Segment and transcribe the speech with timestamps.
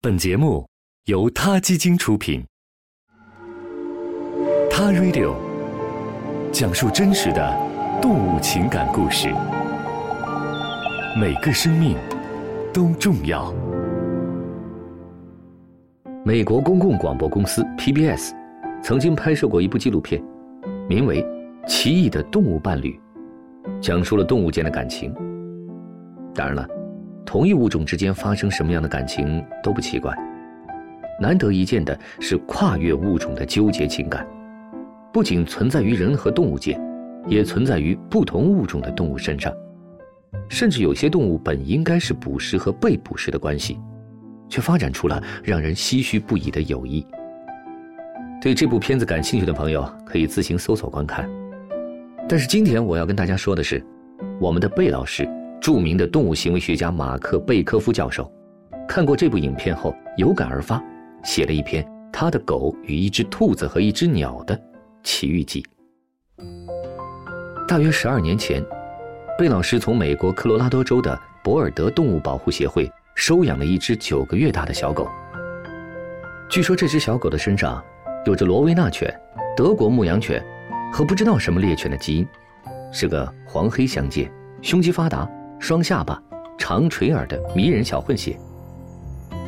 [0.00, 0.64] 本节目
[1.06, 2.40] 由他基金出品，
[4.70, 5.34] 《他 Radio》
[6.52, 7.56] 讲述真实的
[8.00, 9.26] 动物情感故事，
[11.20, 11.96] 每个生命
[12.72, 13.52] 都重要。
[16.24, 18.32] 美国公共广播公司 PBS
[18.80, 20.22] 曾经拍摄过一部纪录片，
[20.88, 21.24] 名为
[21.66, 22.96] 《奇异的动物伴侣》，
[23.80, 25.12] 讲述了动物间的感情。
[26.32, 26.77] 当然了。
[27.28, 30.16] 同一物种之间发生什么样的感情都不奇怪，
[31.20, 34.26] 难得一见的是跨越物种的纠结情感，
[35.12, 36.80] 不仅存在于人和动物界，
[37.26, 39.52] 也存在于不同物种的动物身上，
[40.48, 43.78] 甚至有些动物本应该是捕食和被捕食的关系，
[44.48, 47.06] 却发展出了让人唏嘘不已的友谊。
[48.40, 51.28] 对这部片子感兴趣的朋友可以自行搜索观看。
[52.26, 53.84] 但是今天我要跟大家说的是，
[54.40, 55.28] 我们的贝老师。
[55.60, 58.30] 著名的动物行为学家马克·贝科夫教授，
[58.88, 60.82] 看过这部影片后有感而发，
[61.24, 64.58] 写了一篇《他的狗与一只兔子和一只鸟的
[65.02, 65.62] 奇遇记》。
[67.66, 68.64] 大约十二年前，
[69.36, 75.08] 贝老师从美国科罗拉多州的博尔德动物保护协会收养了一只九个月大的小狗。
[76.48, 77.84] 据说这只小狗的身上
[78.24, 79.12] 有着罗威纳犬、
[79.56, 80.42] 德国牧羊犬
[80.90, 82.26] 和不知道什么猎犬的基因，
[82.90, 84.30] 是个黄黑相间、
[84.62, 85.28] 胸肌发达。
[85.58, 86.20] 双下巴、
[86.56, 88.38] 长垂耳的迷人小混血。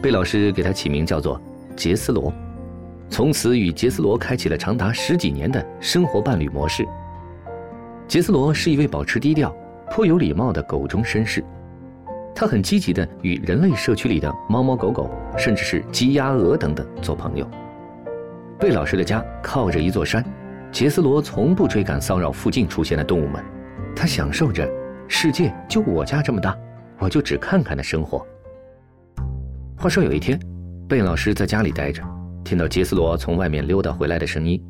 [0.00, 1.40] 贝老师给他起名叫做
[1.76, 2.32] 杰斯罗，
[3.10, 6.86] 从此与杰斯罗开启了长达十几年的生活伴侣模式。
[8.06, 9.54] 杰斯罗是一位保持低调、
[9.90, 11.44] 颇有礼貌的狗中绅士，
[12.34, 17.46] 他很积极的与人类社区里的猫猫狗狗，甚至是鸡鸭鹅等等做朋友。
[18.58, 20.24] 贝老师的家靠着一座山，
[20.70, 23.44] 杰斯罗从不追赶骚扰附近出现的动物们，
[23.94, 24.66] 他享受着。
[25.08, 26.56] 世界就我家这么大，
[26.98, 28.24] 我就只看看的生活。
[29.76, 30.38] 话说有一天，
[30.88, 32.02] 贝老师在家里待着，
[32.44, 34.60] 听到杰斯罗从外面溜达回来的声音，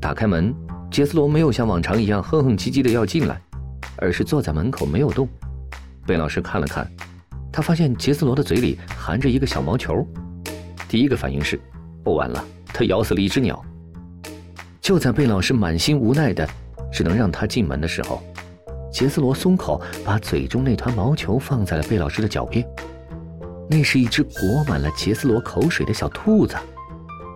[0.00, 0.54] 打开门，
[0.90, 3.40] 杰斯罗没有像往常一样哼哼唧唧的要进来，
[3.96, 5.28] 而是坐在门口没有动。
[6.06, 6.90] 贝老师看了看，
[7.52, 10.06] 他发现杰斯罗的嘴里含着一个小毛球，
[10.88, 11.58] 第一个反应是，
[12.02, 13.62] 不玩了，他咬死了一只鸟。
[14.80, 16.46] 就在贝老师满心无奈的
[16.92, 18.22] 只能让他进门的时候。
[18.94, 22.64] 杰斯罗松口，把嘴中那团毛球放在了贝老师的脚边。
[23.68, 26.54] 那是一只裹满了杰斯罗口水的小兔子。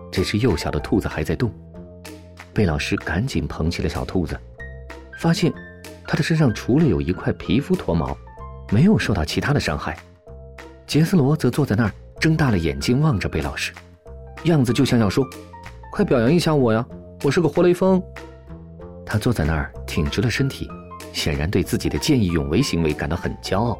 [0.09, 1.51] 这只幼小的兔子还在动。
[2.53, 4.39] 贝老师赶紧捧起了小兔子，
[5.19, 5.53] 发现
[6.07, 8.17] 它的身上除了有一块皮肤脱毛，
[8.71, 9.99] 没有受到其他的伤害。
[10.87, 13.73] 杰斯罗则坐在那儿，睁大了眼睛望着贝老师，
[14.43, 15.27] 样子就像要说
[15.91, 16.85] ：“快表扬一下我呀，
[17.21, 18.01] 我是个活雷锋。”
[19.05, 20.69] 他坐在那儿，挺直了身体。
[21.19, 23.77] 显然对自己的见义勇为行为感到很骄傲，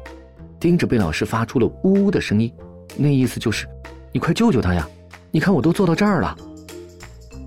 [0.60, 2.52] 盯着贝老师发出了呜呜的声音，
[2.98, 3.66] 那意思就是
[4.12, 4.86] ：“你快救救他呀！
[5.30, 6.36] 你看我都坐到这儿了。”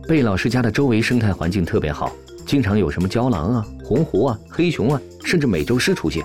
[0.09, 2.11] 贝老师家的周围生态环境特别好，
[2.43, 6.23] 经常有什么郊狼啊、红狐啊、黑熊啊，甚至美洲狮出现。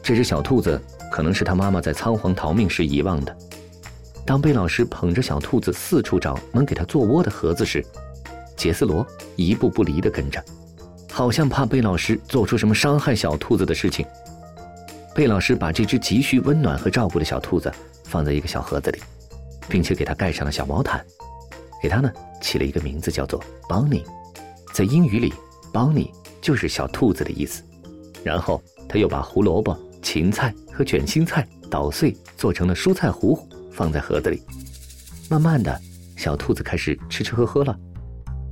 [0.00, 0.80] 这只小兔子
[1.10, 3.36] 可能是他妈妈在仓皇逃命时遗忘的。
[4.24, 7.84] 当贝老师捧着小兔子四处找能给它做窝的盒子时，
[8.56, 9.04] 杰斯罗
[9.34, 10.40] 一步不离地跟着。
[11.16, 14.04] 好像怕贝老师做出什么伤害小兔子的事情。
[15.14, 17.72] 贝老师把这只急需温暖和照顾的小兔子
[18.04, 19.00] 放在一个小盒子里，
[19.66, 21.02] 并且给它盖上了小毛毯，
[21.82, 22.12] 给它呢
[22.42, 24.04] 起了一个名字，叫做 Bonnie。
[24.74, 25.32] 在英语里
[25.72, 26.10] ，Bonnie
[26.42, 27.62] 就是小兔子的意思。
[28.22, 33.38] 然后他又把胡萝卜、芹菜和卷心菜捣碎做成了蔬菜糊，
[33.72, 34.42] 放在盒子里。
[35.30, 35.80] 慢慢的，
[36.14, 37.74] 小兔子开始吃吃喝喝了。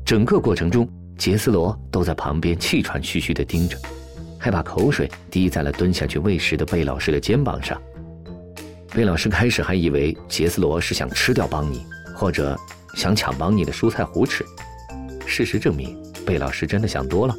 [0.02, 0.88] 整个过程中。
[1.16, 3.78] 杰斯罗都在旁边气喘吁吁地盯着，
[4.38, 7.80] 还把口水滴在了蹲下去喂食的贝老师的肩膀上。
[8.94, 12.56] 贝老师开始还以为杰斯罗是想吃掉邦尼，或者
[12.94, 14.44] 想抢邦尼的蔬菜胡吃。
[15.26, 17.34] 事实证明，贝老师真的想多了。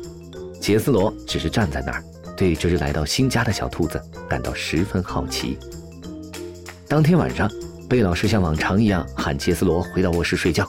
[0.59, 2.03] 杰斯罗只是站在那儿，
[2.35, 5.57] 对这只来到新家的小兔子感到十分好奇。
[6.87, 7.49] 当天晚上，
[7.87, 10.67] 贝老师像往常一样喊杰斯罗回到卧室睡觉。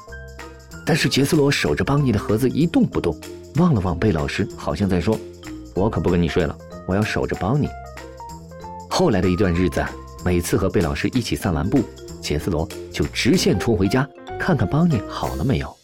[0.87, 3.19] 但是杰斯罗守着邦尼的盒子一动不动，
[3.57, 5.19] 望了望贝老师，好像在说
[5.75, 6.57] ：“我可不跟你睡了，
[6.87, 7.69] 我要守着邦尼。”
[8.89, 9.85] 后来的一段日子，
[10.25, 11.81] 每次和贝老师一起散完步，
[12.21, 15.77] 杰斯罗就直线冲回家，看看邦尼好了没有。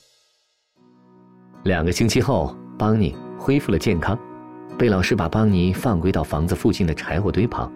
[1.65, 4.17] 两个星期后，邦尼恢复了健康，
[4.79, 7.71] 贝老师把邦尼放归到房子附近的柴火堆旁，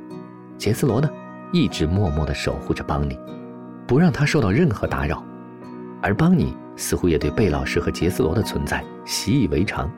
[0.56, 1.10] 杰斯罗呢，
[1.52, 3.18] 一直默默地守护着邦尼，
[3.84, 5.24] 不让他受到任何打扰，
[6.00, 6.56] 而邦尼。
[6.76, 9.90] 似乎也对贝老师和杰斯罗的存在习以为常，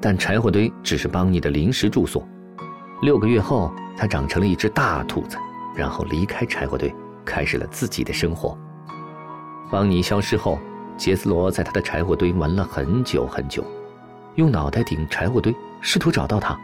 [0.00, 2.26] 但柴火堆只是邦尼的临时住所。
[3.02, 5.36] 六个月后，它长成了一只大兔子，
[5.76, 6.94] 然后离开柴火堆，
[7.24, 8.56] 开始了自己的生活。
[9.70, 10.58] 邦尼消失后，
[10.96, 13.64] 杰斯罗在他的柴火堆闻了很久很久，
[14.36, 16.56] 用脑袋顶柴火堆，试图找到他。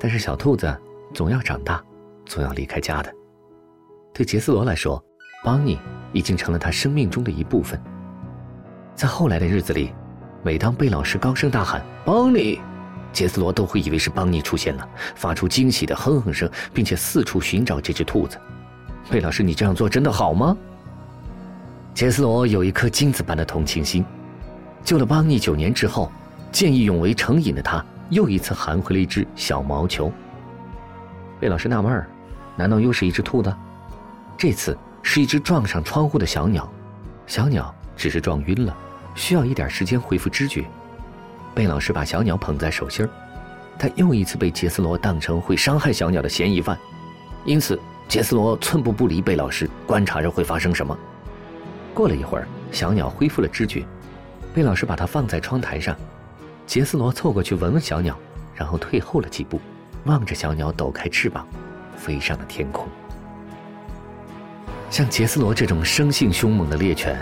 [0.00, 0.76] 但是小兔子
[1.14, 1.80] 总要长大，
[2.24, 3.14] 总要离开家的。
[4.12, 5.00] 对杰斯罗来说，
[5.44, 5.78] 邦尼
[6.12, 7.80] 已经成了他生命中的一部分。
[8.98, 9.92] 在后来的日子里，
[10.42, 12.60] 每当贝老师高声大喊“邦尼”，
[13.14, 18.36] 杰斯罗都会以为是邦尼出现了，发出惊喜的哼哼声，并且四处寻找这只兔子。
[19.08, 20.56] 贝老师，你这样做真的好吗？
[21.94, 24.04] 杰斯罗有一颗金子般的同情心。
[24.82, 26.10] 救了邦尼九年之后，
[26.50, 30.12] 见义勇为成瘾的他又一次含回了一只小毛球。
[31.38, 32.08] 贝老师纳闷儿，
[32.56, 33.54] 难道又是一只兔子？
[34.36, 36.68] 这次是一只撞上窗户的小鸟，
[37.28, 38.76] 小鸟只是撞晕了。
[39.18, 40.64] 需要一点时间恢复知觉，
[41.52, 43.10] 贝老师把小鸟捧在手心儿，
[43.76, 46.78] 他又一次被杰斯罗当成会伤害小鸟的嫌疑犯，
[47.44, 50.96] 因此杰斯罗寸步不离贝老师，观察着会发生什么。
[51.92, 53.84] 过了一会儿，小鸟恢复了知觉，
[54.54, 55.96] 贝老师把它放在窗台上，
[56.64, 58.16] 杰斯罗凑过去闻闻小鸟，
[58.54, 59.60] 然后退后了几步，
[60.04, 61.44] 望着小鸟抖开翅膀，
[61.96, 62.86] 飞上了天空。
[64.90, 67.18] 像杰斯罗这种生性凶猛的猎犬。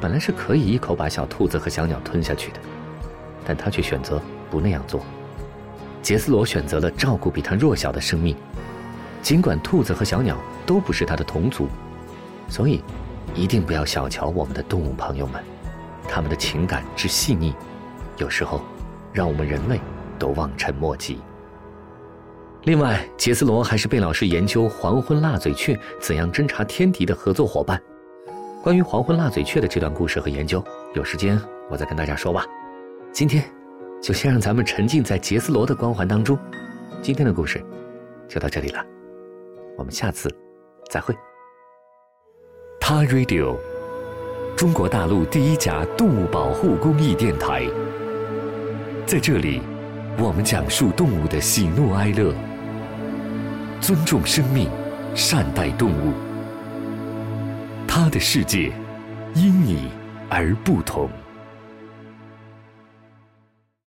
[0.00, 2.60] 本来是可以一口把小兔子和小鸟吞下去的，
[3.44, 4.20] 但他却选择
[4.50, 5.02] 不那样做。
[6.00, 8.34] 杰斯罗选择了照顾比他弱小的生命，
[9.20, 11.68] 尽管兔子和小鸟都不是他的同族，
[12.48, 12.82] 所以
[13.34, 15.44] 一定不要小瞧我们的动物朋友们，
[16.08, 17.54] 他们的情感之细腻，
[18.16, 18.62] 有时候
[19.12, 19.78] 让我们人类
[20.18, 21.18] 都望尘莫及。
[22.64, 27.80] 另外，杰斯罗还是贝老师研究黄昏辣嘴雀怎样侦察天敌的合作伙伴。
[28.62, 30.62] 关于黄昏辣嘴雀的这段故事和研究，
[30.94, 31.40] 有时间
[31.70, 32.44] 我再跟大家说吧。
[33.10, 33.42] 今天，
[34.02, 36.38] 就先让咱们沉浸在杰斯罗的光环当中。
[37.00, 37.64] 今天的故事
[38.28, 38.84] 就到这里了，
[39.78, 40.30] 我们下次
[40.90, 41.16] 再会。
[42.78, 43.56] 他 Radio，
[44.58, 47.66] 中国大陆第一家动物保护公益电台，
[49.06, 49.62] 在这里，
[50.18, 52.34] 我们讲述动物的喜怒哀乐，
[53.80, 54.68] 尊重生命，
[55.14, 56.29] 善待动物。
[58.02, 58.72] 他的世界，
[59.34, 59.90] 因你
[60.30, 61.06] 而不同。